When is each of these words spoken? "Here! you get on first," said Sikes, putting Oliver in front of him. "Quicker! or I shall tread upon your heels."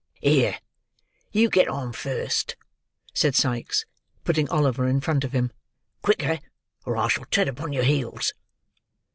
"Here! 0.19 0.57
you 1.31 1.47
get 1.47 1.67
on 1.67 1.93
first," 1.93 2.55
said 3.13 3.35
Sikes, 3.35 3.85
putting 4.23 4.49
Oliver 4.49 4.87
in 4.87 4.99
front 4.99 5.23
of 5.23 5.31
him. 5.33 5.51
"Quicker! 6.01 6.39
or 6.87 6.97
I 6.97 7.07
shall 7.07 7.25
tread 7.25 7.47
upon 7.47 7.71
your 7.71 7.83
heels." 7.83 8.33